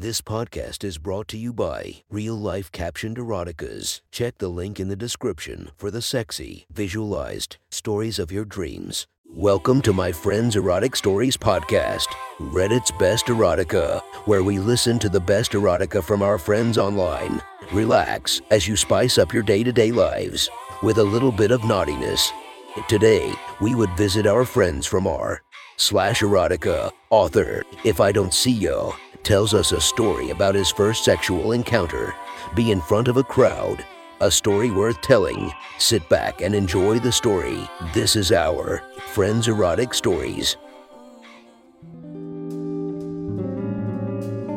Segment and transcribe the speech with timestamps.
[0.00, 4.00] This podcast is brought to you by Real Life Captioned Eroticas.
[4.10, 9.06] Check the link in the description for the sexy, visualized stories of your dreams.
[9.28, 12.06] Welcome to my Friends Erotic Stories podcast,
[12.38, 17.42] Reddit's Best Erotica, where we listen to the best erotica from our friends online.
[17.70, 20.48] Relax as you spice up your day to day lives
[20.82, 22.32] with a little bit of naughtiness.
[22.88, 25.42] Today, we would visit our friends from r
[25.76, 31.04] slash erotica author, If I Don't See Yo, tells us a story about his first
[31.04, 32.14] sexual encounter.
[32.54, 33.84] Be in front of a crowd.
[34.20, 35.50] A story worth telling.
[35.78, 37.58] Sit back and enjoy the story.
[37.94, 38.82] This is our
[39.14, 40.56] Friends Erotic Stories.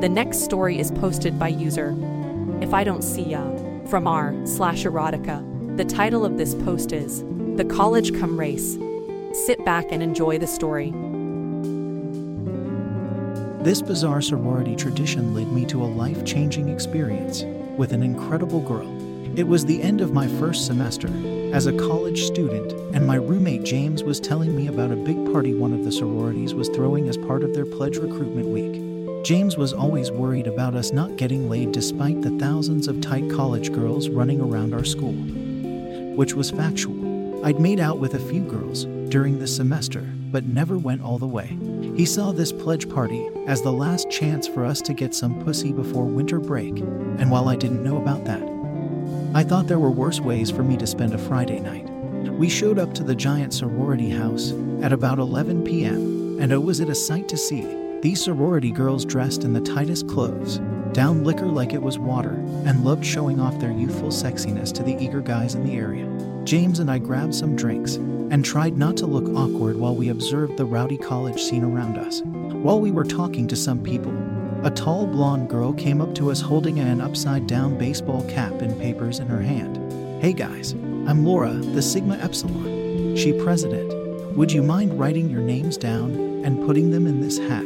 [0.02, 1.95] The next story is posted by user
[2.62, 3.44] If I Don't See Ya
[3.88, 5.78] from r slash erotica.
[5.78, 7.23] The title of this post is
[7.56, 8.78] The College Come Race.
[9.45, 10.94] Sit back and enjoy the story.
[13.63, 17.44] This bizarre sorority tradition led me to a life changing experience
[17.77, 18.89] with an incredible girl.
[19.39, 21.08] It was the end of my first semester
[21.53, 25.53] as a college student, and my roommate James was telling me about a big party
[25.53, 29.23] one of the sororities was throwing as part of their pledge recruitment week.
[29.23, 33.72] James was always worried about us not getting laid despite the thousands of tight college
[33.72, 35.14] girls running around our school,
[36.17, 37.12] which was factual.
[37.44, 39.99] I'd made out with a few girls during the semester,
[40.31, 41.58] but never went all the way.
[41.94, 45.73] He saw this pledge party as the last chance for us to get some pussy
[45.73, 48.41] before winter break, and while I didn't know about that,
[49.36, 51.89] I thought there were worse ways for me to spend a Friday night.
[52.31, 56.80] We showed up to the giant sorority house at about 11 p.m., and oh, was
[56.80, 57.67] it a sight to see!
[58.02, 60.59] These sorority girls dressed in the tightest clothes,
[60.94, 64.95] down liquor like it was water, and loved showing off their youthful sexiness to the
[64.95, 66.08] eager guys in the area.
[66.44, 70.58] James and I grabbed some drinks and tried not to look awkward while we observed
[70.58, 72.22] the rowdy college scene around us.
[72.23, 74.13] While we were talking to some people,
[74.66, 78.77] a tall blonde girl came up to us holding an upside down baseball cap and
[78.80, 79.77] papers in her hand.
[80.21, 83.16] Hey guys, I'm Laura, the Sigma Epsilon.
[83.16, 84.36] Xi president.
[84.36, 86.11] Would you mind writing your names down
[86.43, 87.65] and putting them in this hat?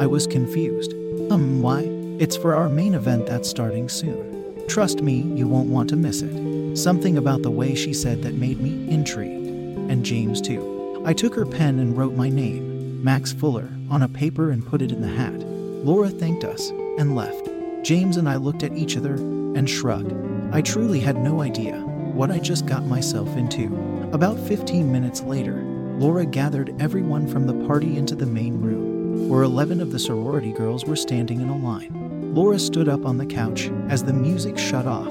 [0.00, 0.94] I was confused.
[1.30, 1.82] Um, why?
[2.18, 4.66] It's for our main event that's starting soon.
[4.66, 6.55] Trust me, you won't want to miss it.
[6.76, 9.48] Something about the way she said that made me intrigued
[9.90, 11.02] and James too.
[11.06, 14.82] I took her pen and wrote my name, Max Fuller, on a paper and put
[14.82, 15.32] it in the hat.
[15.40, 17.48] Laura thanked us and left.
[17.82, 20.12] James and I looked at each other and shrugged.
[20.52, 24.08] I truly had no idea what I just got myself into.
[24.12, 25.62] About 15 minutes later,
[25.98, 30.52] Laura gathered everyone from the party into the main room, where 11 of the sorority
[30.52, 32.34] girls were standing in a line.
[32.34, 35.08] Laura stood up on the couch as the music shut off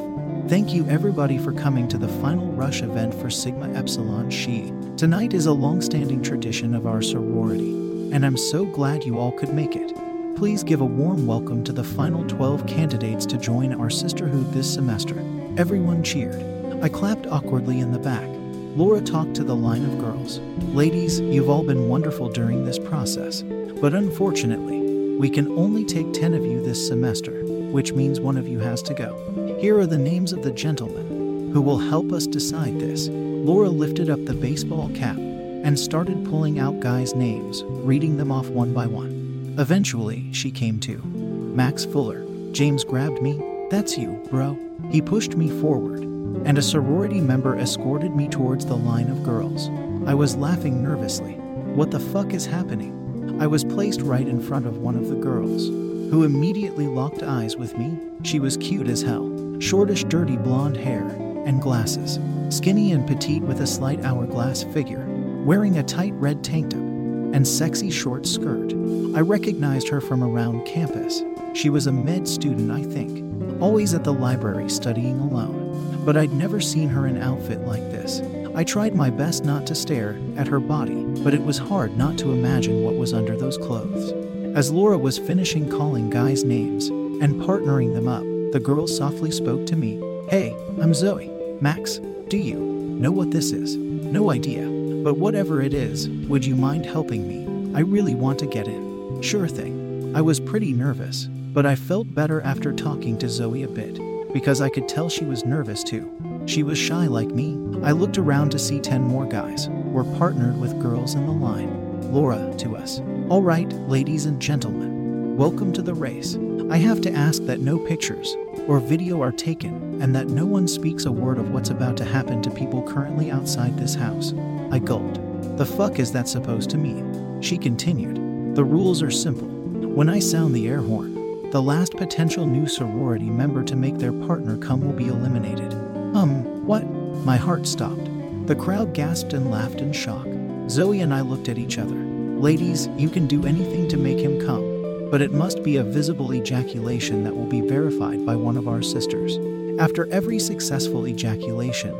[0.47, 4.71] Thank you everybody for coming to the final rush event for Sigma Epsilon Xi.
[4.95, 7.71] Tonight is a long-standing tradition of our sorority,
[8.13, 9.95] and I'm so glad you all could make it.
[10.35, 14.71] Please give a warm welcome to the final 12 candidates to join our sisterhood this
[14.71, 15.17] semester.
[15.57, 16.39] Everyone cheered.
[16.83, 18.29] I clapped awkwardly in the back.
[18.77, 20.37] Laura talked to the line of girls.
[20.75, 23.41] Ladies, you've all been wonderful during this process,
[23.81, 28.47] but unfortunately, we can only take 10 of you this semester, which means one of
[28.47, 29.44] you has to go.
[29.59, 33.07] Here are the names of the gentlemen who will help us decide this.
[33.07, 38.49] Laura lifted up the baseball cap and started pulling out guys' names, reading them off
[38.49, 39.55] one by one.
[39.57, 42.25] Eventually, she came to Max Fuller.
[42.51, 43.41] James grabbed me.
[43.71, 44.59] That's you, bro.
[44.91, 49.69] He pushed me forward, and a sorority member escorted me towards the line of girls.
[50.05, 51.35] I was laughing nervously.
[51.75, 53.39] What the fuck is happening?
[53.41, 57.55] I was placed right in front of one of the girls, who immediately locked eyes
[57.55, 57.97] with me.
[58.23, 61.07] She was cute as hell shortish, dirty blonde hair,
[61.47, 62.19] and glasses,
[62.55, 65.03] skinny and petite with a slight hourglass figure,
[65.43, 68.73] wearing a tight red tank top and sexy short skirt.
[69.15, 71.23] I recognized her from around campus.
[71.53, 75.63] She was a med student, I think, always at the library studying alone.
[76.05, 78.21] But I'd never seen her in outfit like this.
[78.53, 82.19] I tried my best not to stare at her body, but it was hard not
[82.19, 84.11] to imagine what was under those clothes.
[84.55, 89.65] As Laura was finishing calling guys' names and partnering them up, the girl softly spoke
[89.67, 89.99] to me.
[90.29, 91.29] Hey, I'm Zoe.
[91.61, 91.99] Max,
[92.29, 93.75] do you know what this is?
[93.75, 94.65] No idea.
[95.03, 97.75] But whatever it is, would you mind helping me?
[97.75, 99.21] I really want to get in.
[99.21, 100.13] Sure thing.
[100.15, 103.99] I was pretty nervous, but I felt better after talking to Zoe a bit,
[104.33, 106.11] because I could tell she was nervous too.
[106.45, 107.57] She was shy like me.
[107.83, 112.11] I looked around to see 10 more guys were partnered with girls in the line.
[112.11, 113.01] Laura to us.
[113.29, 116.37] All right, ladies and gentlemen, welcome to the race.
[116.69, 118.35] I have to ask that no pictures
[118.67, 122.05] or video are taken and that no one speaks a word of what's about to
[122.05, 124.33] happen to people currently outside this house.
[124.71, 125.19] I gulped.
[125.57, 127.41] The fuck is that supposed to mean?
[127.41, 128.55] She continued.
[128.55, 129.47] The rules are simple.
[129.47, 131.15] When I sound the air horn,
[131.55, 135.71] The last potential new sorority member to make their partner come will be eliminated.
[136.13, 136.85] Um, what?
[137.23, 138.09] My heart stopped.
[138.47, 140.27] The crowd gasped and laughed in shock.
[140.67, 141.95] Zoe and I looked at each other.
[141.95, 144.74] Ladies, you can do anything to make him come,
[145.15, 148.81] but it must be a visible ejaculation that will be verified by one of our
[148.81, 149.37] sisters.
[149.79, 151.95] After every successful ejaculation,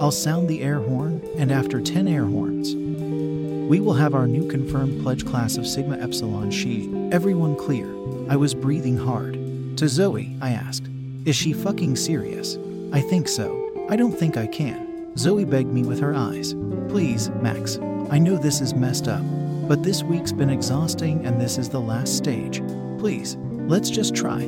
[0.00, 2.76] I'll sound the air horn, and after 10 air horns,
[3.68, 6.88] we will have our new confirmed pledge class of Sigma Epsilon Xi.
[7.10, 7.88] Everyone clear.
[8.28, 9.32] I was breathing hard.
[9.78, 10.88] To Zoe, I asked,
[11.24, 12.56] Is she fucking serious?
[12.92, 13.84] I think so.
[13.90, 15.18] I don't think I can.
[15.18, 16.54] Zoe begged me with her eyes.
[16.88, 17.80] Please, Max.
[18.12, 19.24] I know this is messed up,
[19.70, 22.60] but this week's been exhausting and this is the last stage.
[22.98, 23.36] Please,
[23.68, 24.44] let's just try.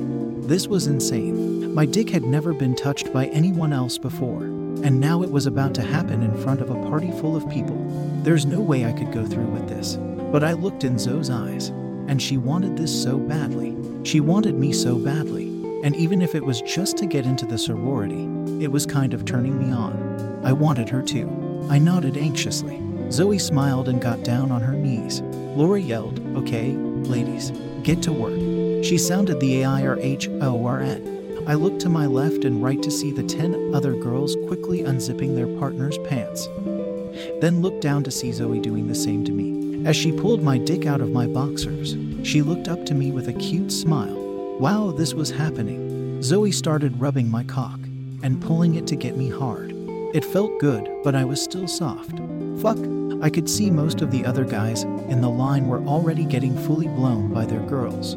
[0.49, 1.73] This was insane.
[1.73, 5.75] My dick had never been touched by anyone else before, and now it was about
[5.75, 7.77] to happen in front of a party full of people.
[8.25, 9.95] There's no way I could go through with this.
[10.33, 11.69] But I looked in Zoe's eyes,
[12.09, 13.77] and she wanted this so badly.
[14.03, 15.45] She wanted me so badly.
[15.85, 18.25] And even if it was just to get into the sorority,
[18.61, 20.41] it was kind of turning me on.
[20.43, 21.69] I wanted her to.
[21.71, 22.81] I nodded anxiously.
[23.12, 25.20] Zoe smiled and got down on her knees.
[25.55, 28.32] Laura yelled, Okay, ladies, get to work.
[28.82, 31.44] She sounded the A I R H O R N.
[31.47, 35.35] I looked to my left and right to see the ten other girls quickly unzipping
[35.35, 36.47] their partner's pants.
[37.43, 39.85] Then looked down to see Zoe doing the same to me.
[39.85, 43.29] As she pulled my dick out of my boxers, she looked up to me with
[43.29, 44.17] a cute smile.
[44.59, 46.23] Wow, this was happening.
[46.23, 47.81] Zoe started rubbing my cock
[48.23, 49.73] and pulling it to get me hard.
[50.14, 52.19] It felt good, but I was still soft.
[52.61, 52.79] Fuck,
[53.23, 56.89] I could see most of the other guys in the line were already getting fully
[56.89, 58.17] blown by their girls.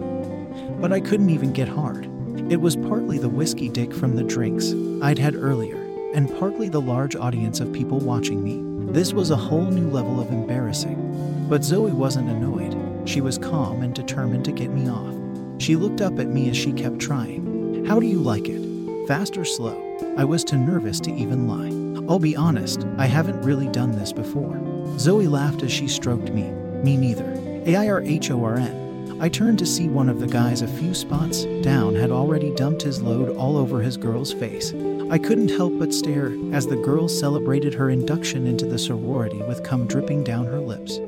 [0.81, 2.09] But I couldn't even get hard.
[2.51, 4.73] It was partly the whiskey dick from the drinks
[5.03, 5.77] I'd had earlier,
[6.15, 8.91] and partly the large audience of people watching me.
[8.91, 11.47] This was a whole new level of embarrassing.
[11.47, 13.07] But Zoe wasn't annoyed.
[13.07, 15.15] She was calm and determined to get me off.
[15.61, 17.85] She looked up at me as she kept trying.
[17.85, 19.07] How do you like it?
[19.07, 19.79] Fast or slow?
[20.17, 22.09] I was too nervous to even lie.
[22.09, 24.74] I'll be honest, I haven't really done this before.
[24.97, 26.49] Zoe laughed as she stroked me.
[26.83, 27.33] Me neither.
[27.65, 29.17] A I R H O R N.
[29.19, 32.81] I turned to see one of the guys a few spots down had already dumped
[32.81, 34.73] his load all over his girl's face.
[35.09, 39.63] I couldn't help but stare as the girl celebrated her induction into the sorority with
[39.63, 40.99] cum dripping down her lips.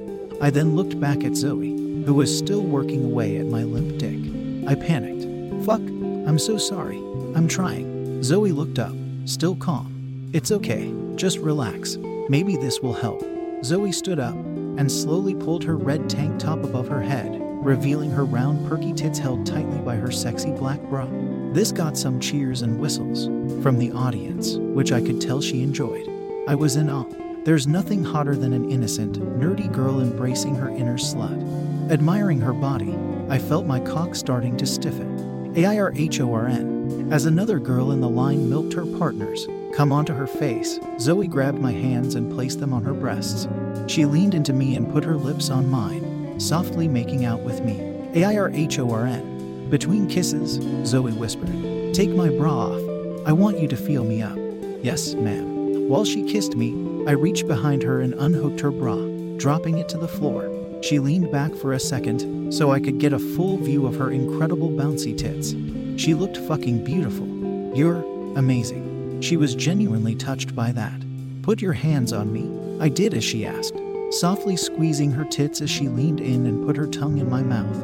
[0.41, 1.75] I then looked back at Zoe,
[2.05, 4.19] who was still working away at my limp dick.
[4.69, 5.65] I panicked.
[5.65, 6.97] Fuck, I'm so sorry.
[7.35, 8.23] I'm trying.
[8.23, 8.95] Zoe looked up,
[9.25, 10.29] still calm.
[10.33, 11.97] It's okay, just relax.
[12.29, 13.21] Maybe this will help.
[13.63, 18.23] Zoe stood up and slowly pulled her red tank top above her head, revealing her
[18.23, 21.07] round, perky tits held tightly by her sexy black bra.
[21.53, 23.25] This got some cheers and whistles
[23.63, 26.07] from the audience, which I could tell she enjoyed.
[26.47, 27.05] I was in awe.
[27.45, 31.91] There's nothing hotter than an innocent, nerdy girl embracing her inner slut.
[31.91, 32.95] Admiring her body,
[33.29, 35.53] I felt my cock starting to stiffen.
[35.55, 37.09] A I R H O R N.
[37.11, 41.59] As another girl in the line milked her partners, come onto her face, Zoe grabbed
[41.59, 43.47] my hands and placed them on her breasts.
[43.87, 47.79] She leaned into me and put her lips on mine, softly making out with me.
[48.15, 49.69] A I R H O R N.
[49.69, 53.27] Between kisses, Zoe whispered, Take my bra off.
[53.27, 54.37] I want you to feel me up.
[54.81, 55.89] Yes, ma'am.
[55.89, 56.71] While she kissed me,
[57.07, 58.97] I reached behind her and unhooked her bra,
[59.37, 60.49] dropping it to the floor.
[60.81, 64.11] She leaned back for a second so I could get a full view of her
[64.11, 65.55] incredible bouncy tits.
[66.01, 67.27] She looked fucking beautiful.
[67.75, 68.03] You're
[68.37, 68.86] amazing.
[69.19, 71.01] She was genuinely touched by that.
[71.41, 72.51] Put your hands on me.
[72.79, 73.75] I did as she asked,
[74.11, 77.83] softly squeezing her tits as she leaned in and put her tongue in my mouth.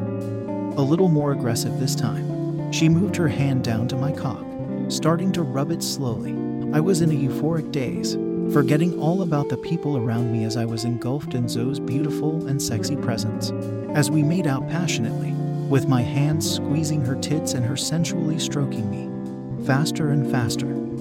[0.78, 2.72] A little more aggressive this time.
[2.72, 4.44] She moved her hand down to my cock,
[4.88, 6.32] starting to rub it slowly.
[6.72, 8.14] I was in a euphoric daze,
[8.52, 12.60] forgetting all about the people around me as I was engulfed in Zoe's beautiful and
[12.60, 13.50] sexy presence.
[13.94, 15.32] As we made out passionately,
[15.68, 20.93] with my hands squeezing her tits and her sensually stroking me, faster and faster.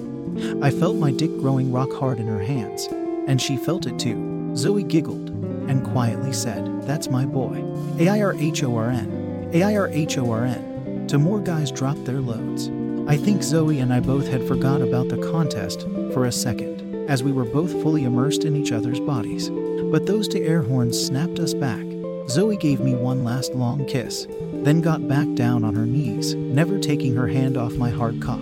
[0.61, 2.87] I felt my dick growing rock hard in her hands,
[3.27, 4.51] and she felt it too.
[4.55, 5.29] Zoe giggled
[5.69, 7.63] and quietly said, That's my boy.
[7.99, 9.49] A I R H O R N.
[9.53, 11.07] A I R H O R N.
[11.07, 12.69] To more guys dropped their loads.
[13.07, 15.81] I think Zoe and I both had forgot about the contest
[16.13, 19.49] for a second, as we were both fully immersed in each other's bodies.
[19.49, 21.85] But those two air horns snapped us back.
[22.29, 24.25] Zoe gave me one last long kiss,
[24.63, 28.39] then got back down on her knees, never taking her hand off my hard cock.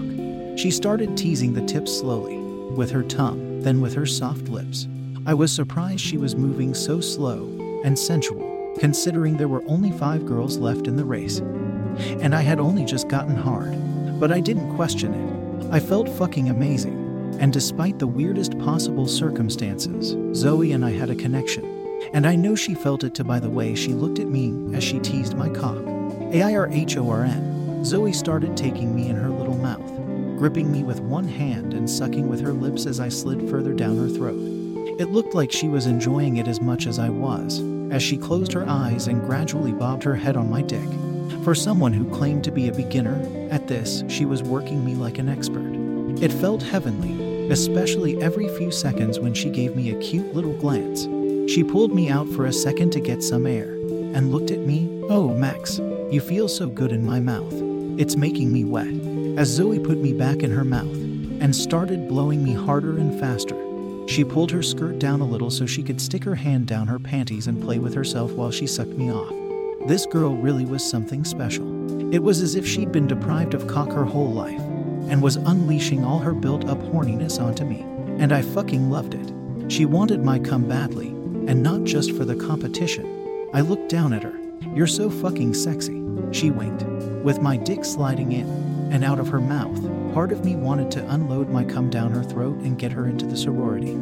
[0.56, 4.88] She started teasing the tip slowly, with her tongue, then with her soft lips.
[5.26, 7.48] I was surprised she was moving so slow
[7.84, 11.40] and sensual, considering there were only five girls left in the race.
[11.40, 13.76] And I had only just gotten hard.
[14.20, 15.72] But I didn't question it.
[15.72, 17.38] I felt fucking amazing.
[17.40, 21.66] And despite the weirdest possible circumstances, Zoe and I had a connection.
[22.14, 24.84] And I know she felt it too by the way she looked at me as
[24.84, 25.78] she teased my cock.
[26.34, 27.84] A I R H O R N.
[27.84, 29.81] Zoe started taking me in her little mouth,
[30.42, 33.96] gripping me with one hand and sucking with her lips as I slid further down
[33.98, 34.40] her throat.
[35.00, 38.52] It looked like she was enjoying it as much as I was, as she closed
[38.54, 40.90] her eyes and gradually bobbed her head on my dick.
[41.44, 43.22] For someone who claimed to be a beginner,
[43.52, 45.76] at this, she was working me like an expert.
[46.24, 51.04] It felt heavenly, especially every few seconds when she gave me a cute little glance.
[51.52, 53.74] She pulled me out for a second to get some air
[54.16, 55.04] and looked at me.
[55.08, 55.78] Oh, Max,
[56.10, 57.54] you feel so good in my mouth.
[58.00, 59.01] It's making me wet.
[59.42, 60.94] As Zoe put me back in her mouth
[61.42, 63.58] and started blowing me harder and faster,
[64.08, 67.00] she pulled her skirt down a little so she could stick her hand down her
[67.00, 69.34] panties and play with herself while she sucked me off.
[69.88, 72.14] This girl really was something special.
[72.14, 74.62] It was as if she'd been deprived of cock her whole life
[75.10, 77.80] and was unleashing all her built up horniness onto me.
[78.22, 79.72] And I fucking loved it.
[79.72, 81.08] She wanted my cum badly,
[81.48, 83.50] and not just for the competition.
[83.56, 84.40] I looked down at her.
[84.76, 86.00] You're so fucking sexy.
[86.32, 86.84] She winked,
[87.24, 89.82] with my dick sliding in and out of her mouth.
[90.14, 93.26] Part of me wanted to unload my cum down her throat and get her into
[93.26, 93.96] the sorority.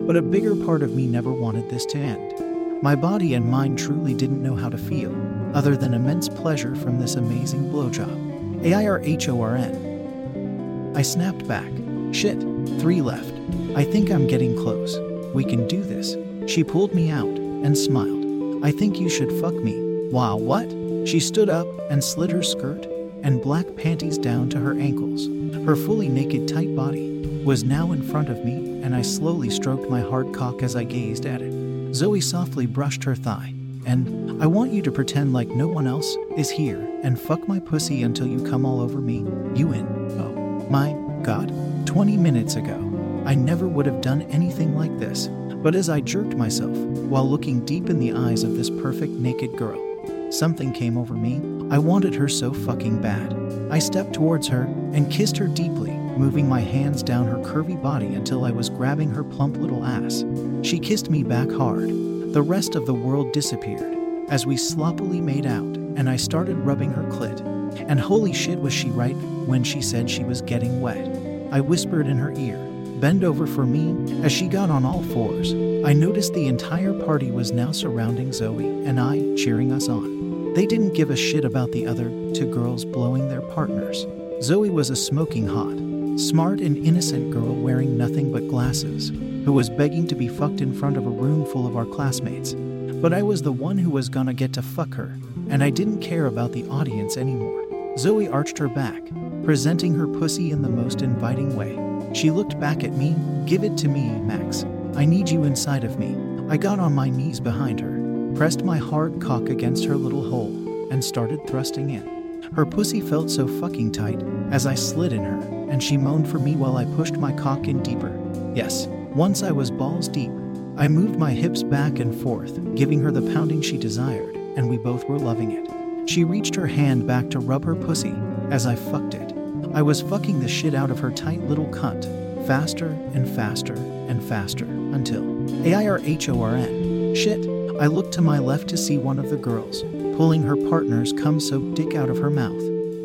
[0.00, 2.82] But a bigger part of me never wanted this to end.
[2.82, 5.14] My body and mind truly didn't know how to feel,
[5.54, 8.64] other than immense pleasure from this amazing blowjob.
[8.64, 10.92] A I R H O R N.
[10.96, 11.70] I snapped back.
[12.12, 12.40] Shit,
[12.80, 13.34] three left.
[13.76, 14.98] I think I'm getting close.
[15.34, 16.16] We can do this.
[16.50, 18.64] She pulled me out and smiled.
[18.64, 20.08] I think you should fuck me.
[20.10, 20.68] Wow, what?
[21.06, 22.89] She stood up and slid her skirt
[23.22, 25.26] and black panties down to her ankles.
[25.64, 29.88] Her fully naked, tight body was now in front of me, and I slowly stroked
[29.88, 31.94] my hard cock as I gazed at it.
[31.94, 33.54] Zoe softly brushed her thigh,
[33.86, 37.58] and I want you to pretend like no one else is here and fuck my
[37.58, 39.18] pussy until you come all over me.
[39.54, 39.86] You in.
[40.20, 41.52] Oh, my God.
[41.86, 45.28] 20 minutes ago, I never would have done anything like this,
[45.62, 49.56] but as I jerked myself while looking deep in the eyes of this perfect naked
[49.56, 51.59] girl, something came over me.
[51.70, 53.32] I wanted her so fucking bad.
[53.70, 54.62] I stepped towards her
[54.92, 59.10] and kissed her deeply, moving my hands down her curvy body until I was grabbing
[59.10, 60.24] her plump little ass.
[60.62, 61.88] She kissed me back hard.
[62.32, 63.96] The rest of the world disappeared
[64.28, 67.40] as we sloppily made out, and I started rubbing her clit.
[67.88, 71.06] And holy shit, was she right when she said she was getting wet.
[71.52, 72.58] I whispered in her ear,
[73.00, 75.54] Bend over for me, as she got on all fours.
[75.84, 80.19] I noticed the entire party was now surrounding Zoe and I, cheering us on.
[80.54, 84.04] They didn't give a shit about the other two girls blowing their partners.
[84.42, 89.70] Zoe was a smoking hot, smart and innocent girl wearing nothing but glasses, who was
[89.70, 92.54] begging to be fucked in front of a room full of our classmates.
[92.54, 95.16] But I was the one who was gonna get to fuck her,
[95.48, 97.64] and I didn't care about the audience anymore.
[97.96, 99.02] Zoe arched her back,
[99.44, 101.78] presenting her pussy in the most inviting way.
[102.12, 103.14] She looked back at me,
[103.46, 104.64] Give it to me, Max.
[104.96, 106.16] I need you inside of me.
[106.50, 110.88] I got on my knees behind her, pressed my hard cock against her little hole,
[110.90, 112.42] and started thrusting in.
[112.56, 115.38] Her pussy felt so fucking tight as I slid in her,
[115.70, 118.12] and she moaned for me while I pushed my cock in deeper.
[118.52, 120.32] Yes, once I was balls deep,
[120.76, 124.76] I moved my hips back and forth, giving her the pounding she desired, and we
[124.76, 126.10] both were loving it.
[126.10, 128.16] She reached her hand back to rub her pussy
[128.50, 129.32] as I fucked it.
[129.72, 132.06] I was fucking the shit out of her tight little cunt,
[132.44, 137.14] faster and faster and faster until A I R H O R N.
[137.14, 137.46] Shit.
[137.80, 139.82] I looked to my left to see one of the girls
[140.20, 142.60] pulling her partner's cum soaked dick out of her mouth.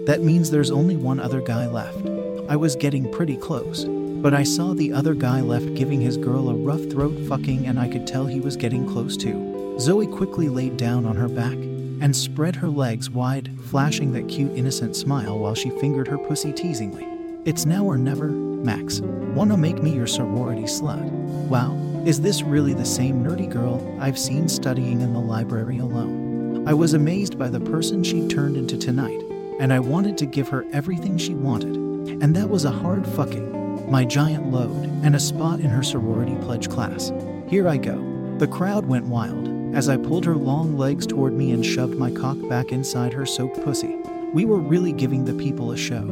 [0.05, 2.05] That means there's only one other guy left.
[2.49, 6.49] I was getting pretty close, but I saw the other guy left giving his girl
[6.49, 9.77] a rough throat fucking, and I could tell he was getting close too.
[9.79, 11.55] Zoe quickly laid down on her back
[12.01, 16.51] and spread her legs wide, flashing that cute innocent smile while she fingered her pussy
[16.51, 17.07] teasingly.
[17.45, 18.99] It's now or never, Max.
[18.99, 21.01] Wanna make me your sorority slut?
[21.47, 21.71] Wow,
[22.05, 26.67] is this really the same nerdy girl I've seen studying in the library alone?
[26.67, 29.24] I was amazed by the person she turned into tonight,
[29.59, 31.75] and I wanted to give her everything she wanted.
[32.21, 36.35] And that was a hard fucking, my giant load, and a spot in her sorority
[36.41, 37.12] pledge class.
[37.47, 37.97] Here I go.
[38.38, 42.12] The crowd went wild as I pulled her long legs toward me and shoved my
[42.12, 43.95] cock back inside her soaked pussy.
[44.31, 46.03] We were really giving the people a show,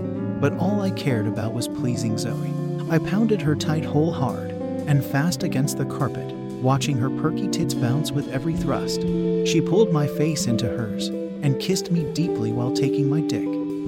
[0.42, 2.52] but all I cared about was pleasing Zoe.
[2.90, 4.53] I pounded her tight hole hard
[4.88, 9.02] and fast against the carpet, watching her perky tits bounce with every thrust.
[9.46, 13.48] She pulled my face into hers and kissed me deeply while taking my dick.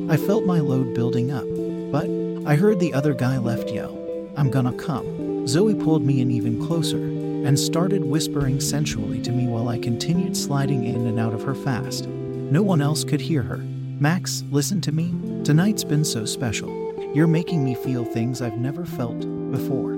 [0.09, 1.45] I felt my load building up,
[1.91, 2.09] but
[2.49, 3.97] I heard the other guy left yell,
[4.35, 5.47] I'm gonna come.
[5.47, 10.35] Zoe pulled me in even closer and started whispering sensually to me while I continued
[10.35, 12.07] sliding in and out of her fast.
[12.07, 13.57] No one else could hear her.
[13.57, 15.13] Max, listen to me.
[15.43, 16.69] Tonight's been so special.
[17.15, 19.19] You're making me feel things I've never felt
[19.51, 19.93] before.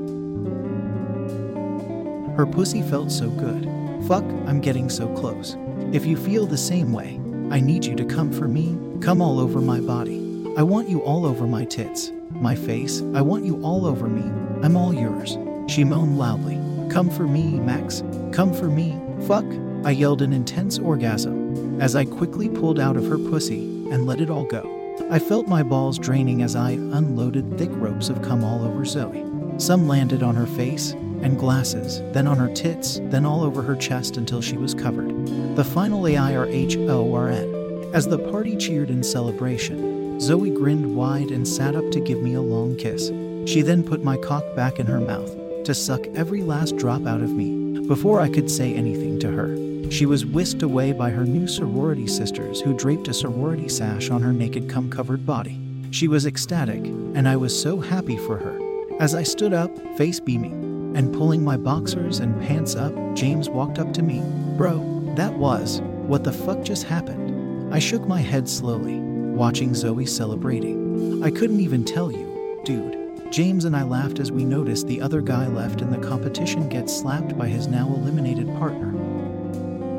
[2.38, 3.65] Her pussy felt so good.
[4.08, 5.58] Fuck, I'm getting so close.
[5.91, 7.20] If you feel the same way,
[7.51, 10.17] I need you to come for me Come all over my body.
[10.58, 12.12] I want you all over my tits.
[12.32, 14.24] My face, I want you all over me.
[14.63, 15.38] I'm all yours.
[15.72, 16.60] She moaned loudly.
[16.89, 18.03] Come for me, Max.
[18.32, 19.00] Come for me.
[19.27, 19.46] Fuck.
[19.86, 24.20] I yelled an intense orgasm as I quickly pulled out of her pussy and let
[24.20, 24.74] it all go.
[25.12, 29.24] I felt my balls draining as I unloaded thick ropes of cum all over Zoe.
[29.58, 33.75] Some landed on her face and glasses, then on her tits, then all over her
[33.75, 35.27] chest until she was covered.
[35.55, 37.55] The final AIRHORN.
[37.93, 42.33] As the party cheered in celebration, Zoe grinned wide and sat up to give me
[42.33, 43.12] a long kiss.
[43.50, 47.21] She then put my cock back in her mouth to suck every last drop out
[47.21, 49.55] of me before I could say anything to her.
[49.89, 54.21] She was whisked away by her new sorority sisters who draped a sorority sash on
[54.21, 55.62] her naked cum covered body.
[55.91, 58.59] She was ecstatic, and I was so happy for her.
[59.00, 63.79] As I stood up, face beaming, and pulling my boxers and pants up, James walked
[63.79, 64.22] up to me.
[64.58, 67.74] Bro, that was, what the fuck just happened?
[67.74, 71.24] I shook my head slowly, watching Zoe celebrating.
[71.24, 73.32] I couldn't even tell you, dude.
[73.32, 76.89] James and I laughed as we noticed the other guy left in the competition get
[76.89, 78.91] slapped by his now eliminated partner,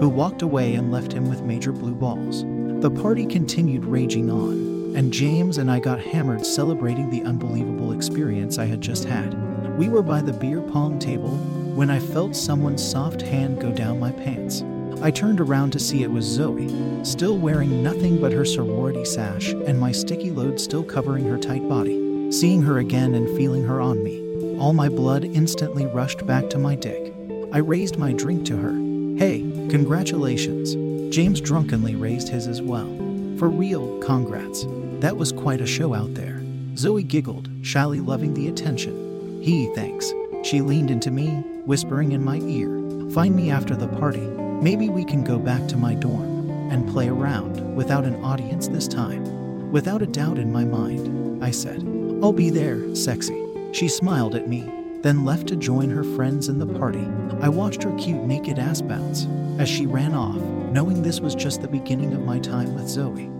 [0.00, 2.44] who walked away and left him with major blue balls.
[2.80, 8.58] The party continued raging on, and James and I got hammered celebrating the unbelievable experience
[8.58, 9.34] I had just had.
[9.78, 11.36] We were by the beer pong table
[11.74, 14.64] when I felt someone's soft hand go down my pants.
[15.00, 16.68] I turned around to see it was Zoe,
[17.04, 21.68] still wearing nothing but her sorority sash and my sticky load still covering her tight
[21.68, 22.32] body.
[22.32, 26.58] Seeing her again and feeling her on me, all my blood instantly rushed back to
[26.58, 27.14] my dick.
[27.52, 28.72] I raised my drink to her.
[29.18, 29.40] Hey,
[29.70, 30.74] congratulations.
[31.14, 33.07] James drunkenly raised his as well.
[33.38, 34.66] For real, congrats.
[35.00, 36.42] That was quite a show out there.
[36.76, 39.40] Zoe giggled, shyly loving the attention.
[39.42, 40.12] He thanks.
[40.42, 41.28] She leaned into me,
[41.64, 42.78] whispering in my ear,
[43.10, 44.26] Find me after the party.
[44.60, 48.86] Maybe we can go back to my dorm and play around without an audience this
[48.86, 49.70] time.
[49.72, 51.82] Without a doubt in my mind, I said,
[52.22, 53.46] I'll be there, sexy.
[53.72, 54.70] She smiled at me,
[55.02, 57.06] then left to join her friends in the party.
[57.40, 59.26] I watched her cute naked ass bounce
[59.58, 60.40] as she ran off,
[60.72, 63.30] knowing this was just the beginning of my time with Zoe.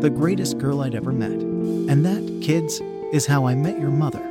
[0.00, 1.30] The greatest girl I'd ever met.
[1.30, 2.80] And that, kids,
[3.12, 4.22] is how I met your mother.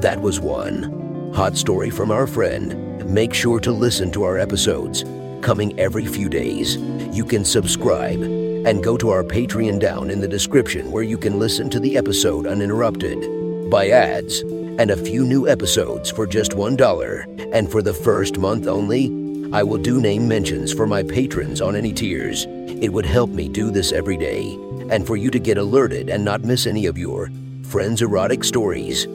[0.00, 3.04] That was one hot story from our friend.
[3.12, 5.04] Make sure to listen to our episodes
[5.42, 6.76] coming every few days.
[6.76, 11.38] You can subscribe and go to our Patreon down in the description where you can
[11.38, 17.52] listen to the episode uninterrupted by ads and a few new episodes for just $1.
[17.54, 19.08] And for the first month only,
[19.52, 22.46] I will do name mentions for my patrons on any tiers.
[22.48, 24.58] It would help me do this every day
[24.90, 27.30] and for you to get alerted and not miss any of your
[27.62, 29.06] friends' erotic stories.